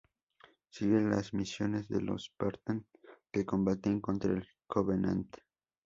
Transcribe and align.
Sigue 0.71 0.99
las 0.99 1.31
misiones 1.31 1.87
de 1.87 2.01
los 2.01 2.23
Spartan 2.23 2.87
que 3.31 3.45
combaten 3.45 4.01
contra 4.01 4.33
el 4.33 4.47
Covenant. 4.65 5.37